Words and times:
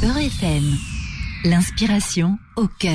Beurre 0.00 0.18
FM. 0.18 0.76
L'inspiration 1.44 2.38
au 2.54 2.68
cœur. 2.68 2.92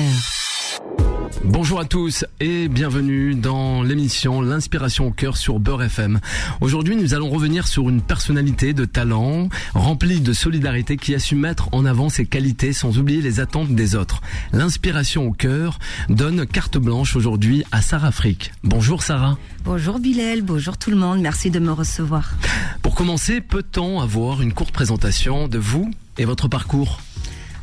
Bonjour 1.44 1.78
à 1.78 1.84
tous 1.84 2.24
et 2.40 2.68
bienvenue 2.68 3.34
dans 3.34 3.82
l'émission 3.82 4.40
L'inspiration 4.40 5.08
au 5.08 5.10
cœur 5.10 5.36
sur 5.36 5.58
Beurre 5.58 5.82
FM. 5.82 6.20
Aujourd'hui, 6.62 6.96
nous 6.96 7.12
allons 7.12 7.28
revenir 7.28 7.66
sur 7.66 7.90
une 7.90 8.00
personnalité 8.00 8.72
de 8.72 8.86
talent 8.86 9.50
remplie 9.74 10.20
de 10.20 10.32
solidarité 10.32 10.96
qui 10.96 11.14
a 11.14 11.18
su 11.18 11.34
mettre 11.34 11.68
en 11.72 11.84
avant 11.84 12.08
ses 12.08 12.24
qualités 12.24 12.72
sans 12.72 12.98
oublier 12.98 13.20
les 13.20 13.38
attentes 13.38 13.74
des 13.74 13.96
autres. 13.96 14.22
L'inspiration 14.52 15.26
au 15.26 15.32
cœur 15.32 15.78
donne 16.08 16.46
carte 16.46 16.78
blanche 16.78 17.16
aujourd'hui 17.16 17.64
à 17.70 17.82
Sarah 17.82 18.12
Frick. 18.12 18.52
Bonjour 18.62 19.02
Sarah. 19.02 19.36
Bonjour 19.64 19.98
Bilal, 19.98 20.40
bonjour 20.40 20.78
tout 20.78 20.90
le 20.90 20.96
monde, 20.96 21.20
merci 21.20 21.50
de 21.50 21.58
me 21.58 21.72
recevoir. 21.72 22.32
Pour 22.80 22.94
commencer, 22.94 23.42
peut-on 23.42 24.00
avoir 24.00 24.40
une 24.40 24.54
courte 24.54 24.72
présentation 24.72 25.48
de 25.48 25.58
vous? 25.58 25.90
Et 26.18 26.24
votre 26.24 26.48
parcours? 26.48 26.98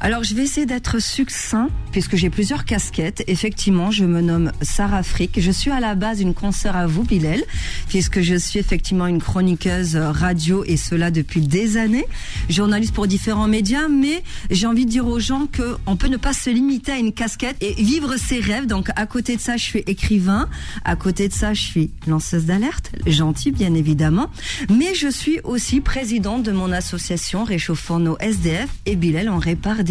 Alors, 0.03 0.23
je 0.23 0.33
vais 0.33 0.41
essayer 0.41 0.65
d'être 0.65 0.99
succinct, 0.99 1.69
puisque 1.91 2.15
j'ai 2.15 2.31
plusieurs 2.31 2.65
casquettes. 2.65 3.23
Effectivement, 3.27 3.91
je 3.91 4.03
me 4.03 4.19
nomme 4.19 4.51
Sarah 4.63 5.03
Frick. 5.03 5.39
Je 5.39 5.51
suis 5.51 5.69
à 5.69 5.79
la 5.79 5.93
base 5.93 6.21
une 6.21 6.33
consoeur 6.33 6.75
à 6.75 6.87
vous, 6.87 7.03
Bilal, 7.03 7.43
puisque 7.87 8.21
je 8.21 8.33
suis 8.33 8.57
effectivement 8.57 9.05
une 9.05 9.21
chroniqueuse 9.21 9.95
radio, 9.95 10.63
et 10.65 10.75
cela 10.75 11.11
depuis 11.11 11.41
des 11.41 11.77
années. 11.77 12.07
Journaliste 12.49 12.95
pour 12.95 13.05
différents 13.05 13.47
médias, 13.47 13.89
mais 13.89 14.23
j'ai 14.49 14.65
envie 14.65 14.87
de 14.87 14.89
dire 14.89 15.05
aux 15.05 15.19
gens 15.19 15.45
que 15.45 15.77
on 15.85 15.95
peut 15.95 16.07
ne 16.07 16.17
pas 16.17 16.33
se 16.33 16.49
limiter 16.49 16.93
à 16.93 16.97
une 16.97 17.13
casquette 17.13 17.57
et 17.61 17.73
vivre 17.75 18.17
ses 18.17 18.39
rêves. 18.39 18.65
Donc, 18.65 18.89
à 18.95 19.05
côté 19.05 19.35
de 19.35 19.41
ça, 19.41 19.55
je 19.55 19.63
suis 19.63 19.83
écrivain. 19.85 20.49
À 20.83 20.95
côté 20.95 21.27
de 21.27 21.33
ça, 21.33 21.53
je 21.53 21.61
suis 21.61 21.91
lanceuse 22.07 22.45
d'alerte. 22.45 22.91
Gentille, 23.05 23.51
bien 23.51 23.75
évidemment. 23.75 24.31
Mais 24.67 24.95
je 24.95 25.09
suis 25.09 25.39
aussi 25.43 25.79
présidente 25.79 26.41
de 26.41 26.51
mon 26.51 26.71
association 26.71 27.43
Réchauffant 27.43 27.99
nos 27.99 28.17
SDF 28.17 28.69
et 28.87 28.95
Bilal 28.95 29.29
en 29.29 29.37
répare 29.37 29.83
des 29.83 29.90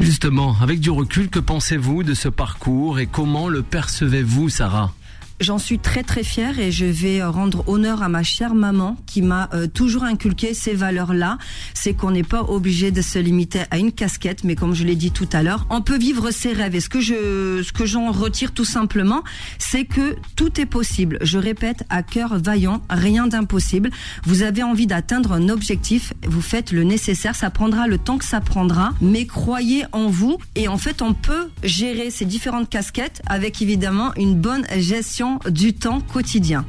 Justement, 0.00 0.56
avec 0.60 0.80
du 0.80 0.90
recul, 0.90 1.28
que 1.28 1.38
pensez-vous 1.38 2.02
de 2.02 2.14
ce 2.14 2.28
parcours 2.28 2.98
et 2.98 3.06
comment 3.06 3.48
le 3.48 3.62
percevez-vous, 3.62 4.48
Sarah? 4.48 4.92
J'en 5.38 5.58
suis 5.58 5.78
très 5.78 6.02
très 6.02 6.22
fière 6.22 6.58
et 6.58 6.72
je 6.72 6.86
vais 6.86 7.22
rendre 7.22 7.68
honneur 7.68 8.02
à 8.02 8.08
ma 8.08 8.22
chère 8.22 8.54
maman 8.54 8.96
qui 9.04 9.20
m'a 9.20 9.50
euh, 9.52 9.66
toujours 9.66 10.04
inculqué 10.04 10.54
ces 10.54 10.72
valeurs-là. 10.72 11.36
C'est 11.74 11.92
qu'on 11.92 12.10
n'est 12.10 12.22
pas 12.22 12.42
obligé 12.42 12.90
de 12.90 13.02
se 13.02 13.18
limiter 13.18 13.60
à 13.70 13.76
une 13.76 13.92
casquette, 13.92 14.44
mais 14.44 14.54
comme 14.54 14.74
je 14.74 14.84
l'ai 14.84 14.94
dit 14.94 15.10
tout 15.10 15.28
à 15.32 15.42
l'heure, 15.42 15.66
on 15.68 15.82
peut 15.82 15.98
vivre 15.98 16.30
ses 16.30 16.54
rêves. 16.54 16.74
Et 16.74 16.80
ce 16.80 16.88
que 16.88 17.00
je, 17.00 17.62
ce 17.62 17.70
que 17.70 17.84
j'en 17.84 18.12
retire 18.12 18.52
tout 18.52 18.64
simplement, 18.64 19.24
c'est 19.58 19.84
que 19.84 20.16
tout 20.36 20.58
est 20.58 20.66
possible. 20.66 21.18
Je 21.20 21.36
répète, 21.36 21.84
à 21.90 22.02
cœur 22.02 22.38
vaillant, 22.38 22.80
rien 22.88 23.26
d'impossible. 23.26 23.90
Vous 24.24 24.42
avez 24.42 24.62
envie 24.62 24.86
d'atteindre 24.86 25.32
un 25.32 25.50
objectif, 25.50 26.14
vous 26.26 26.40
faites 26.40 26.72
le 26.72 26.82
nécessaire. 26.82 27.36
Ça 27.36 27.50
prendra 27.50 27.88
le 27.88 27.98
temps 27.98 28.16
que 28.16 28.24
ça 28.24 28.40
prendra, 28.40 28.94
mais 29.02 29.26
croyez 29.26 29.84
en 29.92 30.08
vous. 30.08 30.38
Et 30.54 30.66
en 30.66 30.78
fait, 30.78 31.02
on 31.02 31.12
peut 31.12 31.50
gérer 31.62 32.10
ces 32.10 32.24
différentes 32.24 32.70
casquettes 32.70 33.20
avec 33.26 33.60
évidemment 33.60 34.14
une 34.16 34.34
bonne 34.34 34.66
gestion 34.78 35.25
du 35.48 35.74
temps 35.74 36.00
quotidien. 36.00 36.64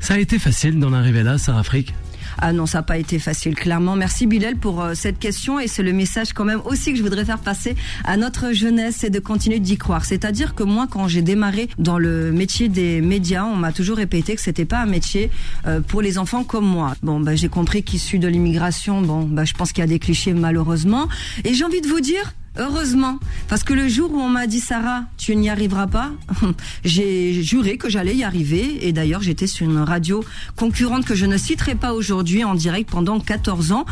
Ça 0.00 0.14
a 0.14 0.18
été 0.18 0.38
facile 0.38 0.78
d'en 0.78 0.92
arriver 0.92 1.22
là, 1.22 1.38
Sarah 1.38 1.62
Frick 1.62 1.94
ah 2.38 2.52
non, 2.52 2.66
ça 2.66 2.78
n'a 2.78 2.82
pas 2.82 2.98
été 2.98 3.18
facile, 3.18 3.54
clairement. 3.54 3.96
Merci 3.96 4.26
Bilal 4.26 4.56
pour 4.56 4.82
euh, 4.82 4.94
cette 4.94 5.18
question 5.18 5.58
et 5.58 5.68
c'est 5.68 5.82
le 5.82 5.92
message 5.92 6.32
quand 6.34 6.44
même 6.44 6.60
aussi 6.64 6.92
que 6.92 6.98
je 6.98 7.02
voudrais 7.02 7.24
faire 7.24 7.38
passer 7.38 7.74
à 8.04 8.16
notre 8.16 8.52
jeunesse, 8.52 8.96
c'est 8.98 9.10
de 9.10 9.20
continuer 9.20 9.58
d'y 9.58 9.78
croire. 9.78 10.04
C'est-à-dire 10.04 10.54
que 10.54 10.62
moi, 10.62 10.86
quand 10.90 11.08
j'ai 11.08 11.22
démarré 11.22 11.68
dans 11.78 11.98
le 11.98 12.32
métier 12.32 12.68
des 12.68 13.00
médias, 13.00 13.44
on 13.44 13.56
m'a 13.56 13.72
toujours 13.72 13.96
répété 13.96 14.34
que 14.34 14.42
c'était 14.42 14.66
pas 14.66 14.80
un 14.80 14.86
métier 14.86 15.30
euh, 15.66 15.80
pour 15.80 16.02
les 16.02 16.18
enfants 16.18 16.44
comme 16.44 16.66
moi. 16.66 16.94
Bon, 17.02 17.20
bah, 17.20 17.36
j'ai 17.36 17.48
compris 17.48 17.82
qu'issu 17.82 18.18
de 18.18 18.28
l'immigration, 18.28 19.00
bon, 19.00 19.22
bah, 19.22 19.44
je 19.44 19.54
pense 19.54 19.72
qu'il 19.72 19.80
y 19.80 19.84
a 19.84 19.88
des 19.88 19.98
clichés 19.98 20.34
malheureusement. 20.34 21.08
Et 21.44 21.54
j'ai 21.54 21.64
envie 21.64 21.80
de 21.80 21.88
vous 21.88 22.00
dire, 22.00 22.34
Heureusement, 22.58 23.18
parce 23.48 23.64
que 23.64 23.74
le 23.74 23.88
jour 23.88 24.12
où 24.12 24.20
on 24.20 24.28
m'a 24.28 24.46
dit 24.46 24.60
Sarah, 24.60 25.04
tu 25.18 25.36
n'y 25.36 25.50
arriveras 25.50 25.86
pas, 25.86 26.10
j'ai 26.84 27.42
juré 27.42 27.76
que 27.76 27.88
j'allais 27.88 28.14
y 28.14 28.24
arriver. 28.24 28.86
Et 28.86 28.92
d'ailleurs, 28.92 29.22
j'étais 29.22 29.46
sur 29.46 29.66
une 29.66 29.78
radio 29.78 30.24
concurrente 30.56 31.04
que 31.04 31.14
je 31.14 31.26
ne 31.26 31.36
citerai 31.36 31.74
pas 31.74 31.92
aujourd'hui 31.92 32.44
en 32.44 32.54
direct 32.54 32.90
pendant 32.90 33.20
14 33.20 33.72
ans. 33.72 33.84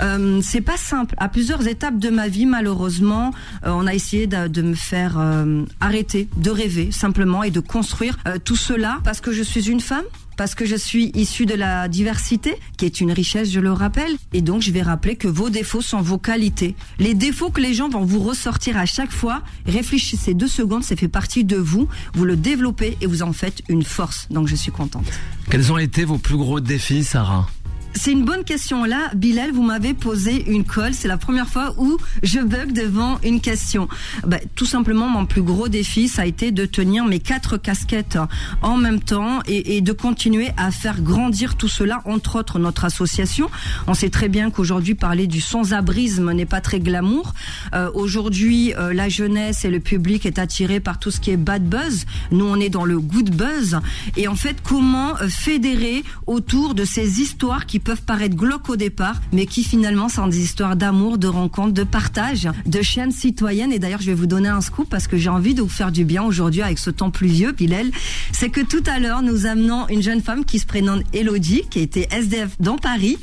Euh, 0.00 0.40
c'est 0.42 0.60
pas 0.60 0.76
simple. 0.76 1.14
À 1.18 1.28
plusieurs 1.28 1.66
étapes 1.68 1.98
de 1.98 2.10
ma 2.10 2.28
vie, 2.28 2.46
malheureusement, 2.46 3.32
euh, 3.64 3.70
on 3.70 3.86
a 3.86 3.94
essayé 3.94 4.26
de, 4.26 4.62
me 4.62 4.74
faire 4.74 5.16
euh, 5.18 5.64
arrêter 5.80 6.28
de 6.36 6.50
rêver 6.50 6.90
simplement 6.90 7.42
et 7.42 7.50
de 7.50 7.60
construire 7.60 8.16
euh, 8.26 8.38
tout 8.42 8.56
cela 8.56 8.98
parce 9.04 9.20
que 9.20 9.32
je 9.32 9.42
suis 9.42 9.68
une 9.68 9.80
femme 9.80 10.04
parce 10.36 10.54
que 10.54 10.64
je 10.64 10.76
suis 10.76 11.10
issue 11.14 11.46
de 11.46 11.54
la 11.54 11.88
diversité, 11.88 12.54
qui 12.76 12.84
est 12.84 13.00
une 13.00 13.12
richesse, 13.12 13.50
je 13.50 13.60
le 13.60 13.72
rappelle. 13.72 14.16
Et 14.32 14.42
donc, 14.42 14.62
je 14.62 14.70
vais 14.70 14.82
rappeler 14.82 15.16
que 15.16 15.28
vos 15.28 15.50
défauts 15.50 15.80
sont 15.80 16.00
vos 16.00 16.18
qualités. 16.18 16.74
Les 16.98 17.14
défauts 17.14 17.50
que 17.50 17.60
les 17.60 17.74
gens 17.74 17.88
vont 17.88 18.04
vous 18.04 18.20
ressortir 18.20 18.76
à 18.76 18.86
chaque 18.86 19.12
fois, 19.12 19.42
réfléchissez 19.66 20.34
deux 20.34 20.48
secondes, 20.48 20.84
ça 20.84 20.96
fait 20.96 21.08
partie 21.08 21.44
de 21.44 21.56
vous. 21.56 21.88
Vous 22.14 22.24
le 22.24 22.36
développez 22.36 22.96
et 23.00 23.06
vous 23.06 23.22
en 23.22 23.32
faites 23.32 23.62
une 23.68 23.82
force. 23.82 24.28
Donc, 24.30 24.48
je 24.48 24.56
suis 24.56 24.72
contente. 24.72 25.06
Quels 25.50 25.72
ont 25.72 25.78
été 25.78 26.04
vos 26.04 26.18
plus 26.18 26.36
gros 26.36 26.60
défis, 26.60 27.04
Sarah? 27.04 27.48
C'est 27.96 28.12
une 28.12 28.24
bonne 28.24 28.44
question. 28.44 28.84
Là, 28.84 29.10
Bilal, 29.14 29.52
vous 29.52 29.62
m'avez 29.62 29.94
posé 29.94 30.50
une 30.50 30.64
colle. 30.64 30.94
C'est 30.94 31.08
la 31.08 31.16
première 31.16 31.48
fois 31.48 31.74
où 31.78 31.96
je 32.22 32.40
bug 32.40 32.72
devant 32.72 33.18
une 33.22 33.40
question. 33.40 33.88
Bah, 34.26 34.38
tout 34.54 34.66
simplement, 34.66 35.08
mon 35.08 35.26
plus 35.26 35.42
gros 35.42 35.68
défi, 35.68 36.08
ça 36.08 36.22
a 36.22 36.26
été 36.26 36.52
de 36.52 36.66
tenir 36.66 37.04
mes 37.04 37.20
quatre 37.20 37.56
casquettes 37.56 38.18
en 38.62 38.76
même 38.76 39.00
temps 39.00 39.40
et, 39.46 39.76
et 39.76 39.80
de 39.80 39.92
continuer 39.92 40.50
à 40.56 40.70
faire 40.70 41.00
grandir 41.00 41.56
tout 41.56 41.68
cela, 41.68 42.02
entre 42.04 42.36
autres 42.36 42.58
notre 42.58 42.84
association. 42.84 43.50
On 43.86 43.94
sait 43.94 44.10
très 44.10 44.28
bien 44.28 44.50
qu'aujourd'hui, 44.50 44.94
parler 44.94 45.26
du 45.26 45.40
sans-abrisme 45.40 46.32
n'est 46.32 46.46
pas 46.46 46.60
très 46.60 46.80
glamour. 46.80 47.34
Euh, 47.74 47.90
aujourd'hui, 47.94 48.74
euh, 48.74 48.92
la 48.92 49.08
jeunesse 49.08 49.64
et 49.64 49.70
le 49.70 49.80
public 49.80 50.26
est 50.26 50.38
attiré 50.38 50.80
par 50.80 50.98
tout 50.98 51.10
ce 51.10 51.20
qui 51.20 51.30
est 51.30 51.36
bad 51.36 51.64
buzz. 51.64 52.04
Nous, 52.30 52.44
on 52.44 52.60
est 52.60 52.68
dans 52.68 52.84
le 52.84 52.98
good 52.98 53.30
buzz. 53.30 53.78
Et 54.16 54.28
en 54.28 54.36
fait, 54.36 54.56
comment 54.62 55.16
euh, 55.20 55.28
fédérer 55.28 56.04
autour 56.26 56.74
de 56.74 56.84
ces 56.84 57.20
histoires 57.20 57.66
qui 57.66 57.78
peuvent 57.86 58.02
paraître 58.02 58.34
glauques 58.34 58.68
au 58.68 58.74
départ, 58.74 59.20
mais 59.32 59.46
qui 59.46 59.62
finalement 59.62 60.08
sont 60.08 60.26
des 60.26 60.40
histoires 60.40 60.74
d'amour, 60.74 61.18
de 61.18 61.28
rencontres, 61.28 61.72
de 61.72 61.84
partage, 61.84 62.48
de 62.66 62.82
chaînes 62.82 63.12
citoyennes. 63.12 63.70
Et 63.70 63.78
d'ailleurs, 63.78 64.00
je 64.00 64.06
vais 64.06 64.14
vous 64.14 64.26
donner 64.26 64.48
un 64.48 64.60
scoop 64.60 64.88
parce 64.90 65.06
que 65.06 65.16
j'ai 65.16 65.28
envie 65.28 65.54
de 65.54 65.62
vous 65.62 65.68
faire 65.68 65.92
du 65.92 66.04
bien 66.04 66.24
aujourd'hui 66.24 66.62
avec 66.62 66.80
ce 66.80 66.90
temps 66.90 67.12
pluvieux, 67.12 67.52
Pilel. 67.52 67.92
C'est 68.32 68.50
que 68.50 68.60
tout 68.60 68.82
à 68.86 68.98
l'heure, 68.98 69.22
nous 69.22 69.46
amenons 69.46 69.86
une 69.86 70.02
jeune 70.02 70.20
femme 70.20 70.44
qui 70.44 70.58
se 70.58 70.66
prénomme 70.66 71.04
Elodie, 71.12 71.62
qui 71.70 71.78
était 71.78 72.08
SDF 72.10 72.56
dans 72.58 72.76
Paris. 72.76 73.18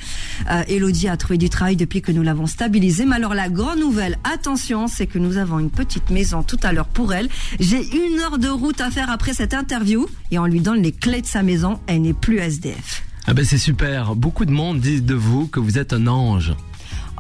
Euh, 0.50 0.63
Elodie 0.69 1.09
a 1.09 1.18
trouvé 1.18 1.38
du 1.38 1.50
travail 1.50 1.75
depuis 1.75 2.01
que 2.01 2.13
nous 2.13 2.24
l'avons 2.24 2.47
stabilisée. 2.47 3.03
Mais 3.03 3.18
alors, 3.18 3.34
la 3.34 3.50
grande 3.50 3.80
nouvelle, 3.80 4.18
attention, 4.24 4.88
c'est 4.88 5.07
que 5.07 5.19
nous 5.19 5.35
avons 5.35 5.59
une 5.59 5.72
petite 5.72 6.09
maison 6.09 6.41
tout 6.41 6.59
à 6.63 6.72
l'heure 6.72 6.88
pour 6.88 7.13
elle. 7.13 7.28
J'ai 7.59 7.85
une 7.94 8.18
heure 8.22 8.38
de 8.38 8.47
route 8.47 8.80
à 8.80 8.90
faire 8.90 9.12
après 9.12 9.34
cette 9.34 9.53
interview 9.53 10.07
et 10.31 10.40
on 10.40 10.45
lui 10.45 10.62
donne 10.62 10.81
les 10.81 10.94
clés 10.94 11.22
de 11.22 11.28
sa 11.28 11.44
maison. 11.44 11.81
Elle 11.88 12.03
n'est 12.03 12.13
plus 12.13 12.38
SDF. 12.40 13.03
Ah 13.26 13.34
ben 13.34 13.46
c'est 13.46 13.58
super. 13.58 14.16
Beaucoup 14.16 14.46
de 14.46 14.52
monde 14.52 14.80
disent 14.80 15.04
de 15.04 15.16
vous 15.16 15.48
que 15.48 15.60
vous 15.60 15.78
êtes 15.78 15.94
un 15.94 16.08
ange. 16.08 16.54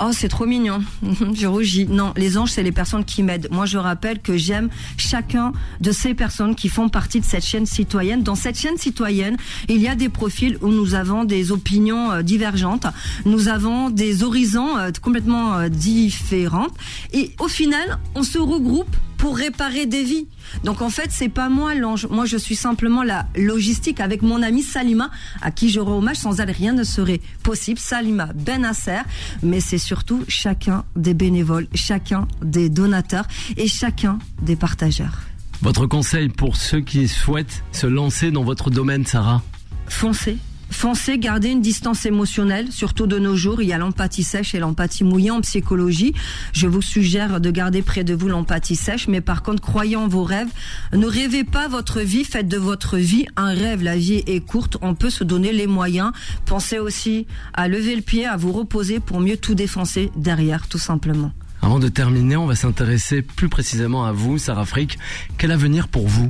Oh, 0.01 0.09
c'est 0.11 0.27
trop 0.27 0.45
mignon. 0.45 0.81
je 1.33 1.47
rougis. 1.47 1.85
Non, 1.85 2.13
les 2.17 2.37
anges, 2.37 2.49
c'est 2.51 2.63
les 2.63 2.71
personnes 2.71 3.05
qui 3.05 3.21
m'aident. 3.21 3.47
Moi, 3.51 3.65
je 3.65 3.77
rappelle 3.77 4.19
que 4.19 4.35
j'aime 4.35 4.69
chacun 4.97 5.53
de 5.81 5.91
ces 5.91 6.13
personnes 6.13 6.55
qui 6.55 6.67
font 6.67 6.89
partie 6.89 7.19
de 7.19 7.25
cette 7.25 7.45
chaîne 7.45 7.65
citoyenne. 7.65 8.23
Dans 8.23 8.35
cette 8.35 8.57
chaîne 8.57 8.77
citoyenne, 8.77 9.37
il 9.69 9.77
y 9.77 9.87
a 9.87 9.95
des 9.95 10.09
profils 10.09 10.57
où 10.61 10.69
nous 10.69 10.95
avons 10.95 11.25
des 11.25 11.51
opinions 11.51 12.11
euh, 12.11 12.21
divergentes. 12.21 12.87
Nous 13.25 13.47
avons 13.47 13.91
des 13.91 14.23
horizons 14.23 14.77
euh, 14.77 14.89
complètement 15.01 15.53
euh, 15.53 15.69
différents. 15.69 16.67
Et 17.13 17.31
au 17.39 17.47
final, 17.47 17.99
on 18.15 18.23
se 18.23 18.39
regroupe 18.39 18.95
pour 19.23 19.37
réparer 19.37 19.85
des 19.85 20.03
vies. 20.03 20.27
Donc 20.65 20.81
en 20.81 20.89
fait, 20.89 21.09
c'est 21.09 21.29
pas 21.29 21.47
moi 21.47 21.75
l'ange. 21.75 22.07
Moi, 22.07 22.25
je 22.25 22.35
suis 22.35 22.57
simplement 22.57 23.03
la 23.03 23.25
logistique 23.37 24.01
avec 24.01 24.21
mon 24.21 24.41
ami 24.41 24.61
Salima, 24.61 25.11
à 25.41 25.49
qui 25.49 25.69
je 25.69 25.79
rends 25.79 25.99
hommage. 25.99 26.17
Sans 26.17 26.41
elle, 26.41 26.51
rien 26.51 26.73
ne 26.73 26.83
serait 26.83 27.21
possible. 27.41 27.79
Salima 27.79 28.25
Benasser. 28.35 28.99
Mais 29.41 29.61
c'est 29.61 29.77
surtout 29.77 30.25
chacun 30.27 30.83
des 30.97 31.13
bénévoles, 31.13 31.67
chacun 31.73 32.27
des 32.41 32.67
donateurs 32.67 33.25
et 33.55 33.69
chacun 33.69 34.19
des 34.41 34.57
partageurs. 34.57 35.21
Votre 35.61 35.85
conseil 35.85 36.27
pour 36.27 36.57
ceux 36.57 36.81
qui 36.81 37.07
souhaitent 37.07 37.63
se 37.71 37.87
lancer 37.87 38.29
dans 38.29 38.43
votre 38.43 38.69
domaine, 38.71 39.05
Sarah? 39.05 39.41
Foncez 39.87 40.37
Foncez, 40.73 41.17
gardez 41.17 41.49
une 41.49 41.61
distance 41.61 42.05
émotionnelle, 42.05 42.71
surtout 42.71 43.07
de 43.07 43.17
nos 43.17 43.35
jours. 43.35 43.61
Il 43.61 43.67
y 43.69 43.73
a 43.73 43.77
l'empathie 43.77 44.23
sèche 44.23 44.53
et 44.53 44.59
l'empathie 44.59 45.03
mouillée 45.03 45.31
en 45.31 45.39
psychologie. 45.39 46.13
Je 46.51 46.67
vous 46.67 46.81
suggère 46.81 47.39
de 47.39 47.51
garder 47.51 47.81
près 47.81 48.03
de 48.03 48.13
vous 48.13 48.27
l'empathie 48.27 48.75
sèche, 48.75 49.07
mais 49.07 49.21
par 49.21 49.43
contre, 49.43 49.61
croyez 49.61 49.95
en 49.95 50.07
vos 50.07 50.23
rêves. 50.23 50.49
Ne 50.91 51.05
rêvez 51.05 51.43
pas 51.43 51.67
votre 51.67 52.01
vie, 52.01 52.25
faites 52.25 52.47
de 52.47 52.57
votre 52.57 52.97
vie 52.97 53.25
un 53.37 53.53
rêve. 53.53 53.83
La 53.83 53.95
vie 53.95 54.23
est 54.27 54.41
courte, 54.41 54.77
on 54.81 54.95
peut 54.95 55.11
se 55.11 55.23
donner 55.23 55.53
les 55.53 55.67
moyens. 55.67 56.11
Pensez 56.45 56.79
aussi 56.79 57.27
à 57.53 57.67
lever 57.67 57.95
le 57.95 58.01
pied, 58.01 58.25
à 58.25 58.35
vous 58.35 58.51
reposer 58.51 58.99
pour 58.99 59.21
mieux 59.21 59.37
tout 59.37 59.55
défoncer 59.55 60.11
derrière, 60.17 60.67
tout 60.67 60.79
simplement. 60.79 61.31
Avant 61.61 61.79
de 61.79 61.87
terminer, 61.87 62.35
on 62.35 62.45
va 62.45 62.55
s'intéresser 62.55 63.21
plus 63.21 63.47
précisément 63.47 64.05
à 64.05 64.11
vous, 64.11 64.37
Sarah 64.37 64.65
Frick. 64.65 64.99
Quel 65.37 65.51
avenir 65.51 65.87
pour 65.87 66.07
vous? 66.07 66.29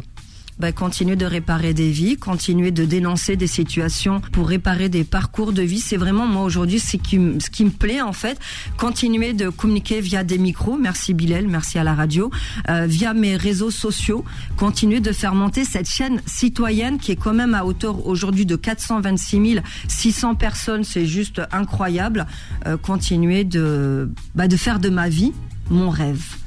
Bah, 0.60 0.72
continuer 0.72 1.16
de 1.16 1.26
réparer 1.26 1.74
des 1.74 1.92
vies, 1.92 2.18
continuer 2.18 2.72
de 2.72 2.86
dénoncer 2.86 3.36
des 3.36 3.48
situations 3.48 4.22
pour 4.32 4.48
réparer 4.48 4.90
des 4.90 5.04
parcours 5.04 5.54
de 5.54 5.62
vie. 5.62 5.80
C'est 5.80 5.98
vraiment 5.98 6.26
moi 6.26 6.44
aujourd'hui 6.44 6.80
ce 6.80 6.98
qui, 6.98 7.20
ce 7.40 7.50
qui 7.50 7.66
me 7.66 7.72
plaît 7.72 8.02
en 8.02 8.14
fait. 8.14 8.40
Continuer 8.78 9.34
de 9.34 9.50
communiquer 9.50 10.02
via 10.02 10.24
des 10.24 10.38
micros. 10.38 10.78
Merci 10.78 11.14
Bilal, 11.14 11.48
merci 11.48 11.80
à 11.80 11.84
la 11.84 11.96
radio, 11.96 12.32
euh, 12.70 12.86
via 12.88 13.14
mes 13.14 13.36
réseaux 13.36 13.72
sociaux. 13.72 14.24
Continuer 14.58 15.00
de 15.00 15.12
faire 15.12 15.36
monter 15.36 15.66
cette 15.66 15.90
chaîne 15.90 16.22
citoyenne 16.26 16.98
qui 16.98 17.12
est 17.12 17.16
quand 17.16 17.34
même 17.34 17.54
à 17.56 17.66
hauteur 17.66 18.06
aujourd'hui 18.06 18.46
de 18.46 18.56
426 18.56 19.62
600 19.88 20.36
personnes. 20.36 20.84
C'est 20.84 21.06
juste 21.06 21.42
incroyable. 21.52 22.28
Euh, 22.68 22.78
continuer 22.78 23.44
de, 23.44 24.10
bah, 24.36 24.48
de 24.48 24.58
faire 24.58 24.80
de 24.80 24.90
ma 24.90 25.10
vie 25.10 25.34
mon 25.70 25.90
rêve. 25.90 26.43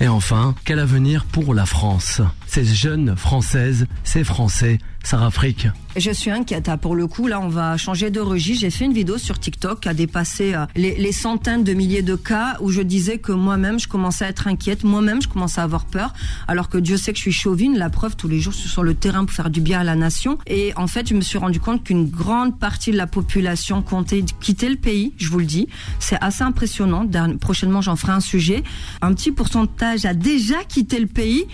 Et 0.00 0.08
enfin, 0.08 0.54
quel 0.64 0.80
avenir 0.80 1.24
pour 1.24 1.54
la 1.54 1.66
France? 1.66 2.20
Ces 2.46 2.64
jeunes 2.64 3.16
Françaises, 3.16 3.86
ces 4.02 4.24
Français, 4.24 4.78
Sarah 5.02 5.30
Frick 5.30 5.68
je 5.96 6.10
suis 6.10 6.30
inquiète. 6.30 6.68
Ah, 6.68 6.76
pour 6.76 6.94
le 6.94 7.06
coup, 7.06 7.26
là, 7.26 7.40
on 7.40 7.48
va 7.48 7.76
changer 7.76 8.10
de 8.10 8.20
registre. 8.20 8.62
J'ai 8.62 8.70
fait 8.70 8.84
une 8.84 8.92
vidéo 8.92 9.18
sur 9.18 9.38
TikTok 9.38 9.80
qui 9.80 9.88
a 9.88 9.94
dépassé 9.94 10.54
euh, 10.54 10.66
les, 10.74 11.12
centaines 11.12 11.64
de 11.64 11.72
milliers 11.72 12.02
de 12.02 12.16
cas 12.16 12.56
où 12.60 12.70
je 12.70 12.82
disais 12.82 13.18
que 13.18 13.32
moi-même, 13.32 13.78
je 13.78 13.88
commençais 13.88 14.24
à 14.24 14.28
être 14.28 14.48
inquiète. 14.48 14.84
Moi-même, 14.84 15.22
je 15.22 15.28
commençais 15.28 15.60
à 15.60 15.64
avoir 15.64 15.84
peur. 15.84 16.12
Alors 16.48 16.68
que 16.68 16.78
Dieu 16.78 16.96
sait 16.96 17.12
que 17.12 17.18
je 17.18 17.22
suis 17.22 17.32
chauvine. 17.32 17.78
La 17.78 17.90
preuve, 17.90 18.16
tous 18.16 18.28
les 18.28 18.40
jours, 18.40 18.52
je 18.52 18.58
suis 18.58 18.68
sur 18.68 18.82
le 18.82 18.94
terrain 18.94 19.24
pour 19.24 19.34
faire 19.34 19.50
du 19.50 19.60
bien 19.60 19.80
à 19.80 19.84
la 19.84 19.94
nation. 19.94 20.38
Et 20.46 20.72
en 20.76 20.86
fait, 20.86 21.08
je 21.08 21.14
me 21.14 21.20
suis 21.20 21.38
rendu 21.38 21.60
compte 21.60 21.84
qu'une 21.84 22.08
grande 22.08 22.58
partie 22.58 22.90
de 22.90 22.96
la 22.96 23.06
population 23.06 23.82
comptait 23.82 24.24
quitter 24.40 24.68
le 24.68 24.76
pays. 24.76 25.12
Je 25.16 25.28
vous 25.28 25.38
le 25.38 25.46
dis. 25.46 25.68
C'est 26.00 26.18
assez 26.20 26.42
impressionnant. 26.42 27.06
Prochainement, 27.40 27.80
j'en 27.80 27.96
ferai 27.96 28.12
un 28.12 28.20
sujet. 28.20 28.62
Un 29.02 29.14
petit 29.14 29.32
pourcentage 29.32 30.04
a 30.04 30.14
déjà 30.14 30.64
quitté 30.64 30.98
le 30.98 31.06
pays. 31.06 31.46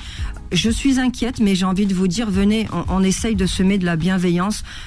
Je 0.52 0.68
suis 0.68 0.98
inquiète, 0.98 1.38
mais 1.38 1.54
j'ai 1.54 1.64
envie 1.64 1.86
de 1.86 1.94
vous 1.94 2.08
dire, 2.08 2.28
venez, 2.28 2.66
on, 2.88 3.04
essaye 3.04 3.36
de 3.36 3.46
semer 3.46 3.78
de 3.78 3.86
la 3.86 3.94
bienveillance. 3.94 4.29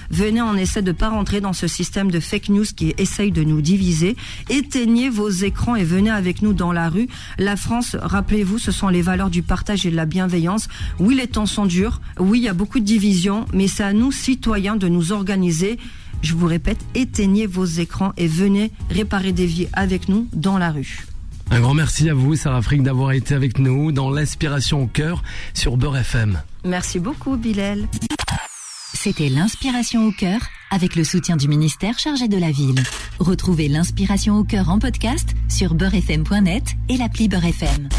Venez, 0.09 0.41
on 0.41 0.55
essaie 0.55 0.81
de 0.81 0.91
pas 0.91 1.09
rentrer 1.09 1.41
dans 1.41 1.53
ce 1.53 1.67
système 1.67 2.11
de 2.11 2.19
fake 2.19 2.49
news 2.49 2.65
qui 2.75 2.93
essaye 2.97 3.31
de 3.31 3.43
nous 3.43 3.61
diviser. 3.61 4.15
Éteignez 4.49 5.09
vos 5.09 5.29
écrans 5.29 5.75
et 5.75 5.83
venez 5.83 6.09
avec 6.09 6.41
nous 6.41 6.53
dans 6.53 6.71
la 6.71 6.89
rue. 6.89 7.07
La 7.37 7.55
France, 7.55 7.97
rappelez-vous, 7.99 8.57
ce 8.57 8.71
sont 8.71 8.87
les 8.87 9.01
valeurs 9.01 9.29
du 9.29 9.43
partage 9.43 9.85
et 9.85 9.91
de 9.91 9.95
la 9.95 10.05
bienveillance. 10.05 10.67
Oui, 10.99 11.15
les 11.15 11.27
temps 11.27 11.45
sont 11.45 11.65
durs. 11.65 11.99
Oui, 12.19 12.39
il 12.39 12.43
y 12.43 12.49
a 12.49 12.53
beaucoup 12.53 12.79
de 12.79 12.85
divisions, 12.85 13.45
mais 13.53 13.67
c'est 13.67 13.83
à 13.83 13.93
nous, 13.93 14.11
citoyens, 14.11 14.75
de 14.75 14.87
nous 14.87 15.11
organiser. 15.11 15.77
Je 16.21 16.35
vous 16.35 16.47
répète, 16.47 16.79
éteignez 16.95 17.47
vos 17.47 17.65
écrans 17.65 18.13
et 18.15 18.27
venez 18.27 18.71
réparer 18.89 19.33
des 19.33 19.45
vies 19.45 19.67
avec 19.73 20.07
nous 20.07 20.27
dans 20.33 20.57
la 20.57 20.71
rue. 20.71 21.05
Un 21.51 21.59
grand 21.59 21.73
merci 21.73 22.09
à 22.09 22.13
vous, 22.13 22.35
Sarah 22.35 22.61
Frick, 22.61 22.81
d'avoir 22.81 23.11
été 23.11 23.35
avec 23.35 23.59
nous 23.59 23.91
dans 23.91 24.09
l'inspiration 24.09 24.83
au 24.83 24.87
cœur 24.87 25.21
sur 25.53 25.77
Beurre 25.77 25.97
FM. 25.97 26.41
Merci 26.63 26.99
beaucoup, 26.99 27.35
Bilal. 27.35 27.87
C'était 29.03 29.27
l'inspiration 29.27 30.07
au 30.07 30.13
cœur 30.13 30.39
avec 30.71 30.95
le 30.95 31.03
soutien 31.03 31.35
du 31.35 31.49
ministère 31.49 31.99
chargé 31.99 32.29
de 32.29 32.37
la 32.37 32.51
ville. 32.51 32.81
Retrouvez 33.19 33.67
l'inspiration 33.67 34.37
au 34.37 34.45
cœur 34.45 34.69
en 34.69 34.79
podcast 34.79 35.27
sur 35.49 35.73
beurrefm.net 35.73 36.63
et 36.87 36.95
l'appli 36.95 37.27
Beurre 37.27 37.47
FM. 37.47 37.89